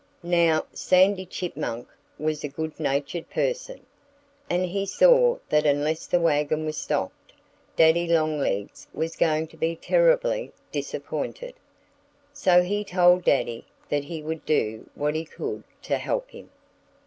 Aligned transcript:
Now, 0.23 0.65
Sandy 0.73 1.27
Chipmunk 1.27 1.87
was 2.17 2.43
a 2.43 2.47
good 2.47 2.79
natured 2.79 3.29
person. 3.29 3.85
And 4.49 4.65
he 4.65 4.83
saw 4.87 5.37
that 5.49 5.67
unless 5.67 6.07
the 6.07 6.19
wagon 6.19 6.65
was 6.65 6.77
stopped, 6.77 7.33
Daddy 7.75 8.07
Longlegs 8.07 8.87
was 8.95 9.15
going 9.15 9.45
to 9.49 9.57
be 9.57 9.75
terribly 9.75 10.53
disappointed. 10.71 11.53
So 12.33 12.63
he 12.63 12.83
told 12.83 13.25
Daddy 13.25 13.67
that 13.89 14.05
he 14.05 14.23
would 14.23 14.43
do 14.43 14.89
what 14.95 15.13
he 15.13 15.23
could 15.23 15.63
to 15.83 15.99
help 15.99 16.31
him. 16.31 16.49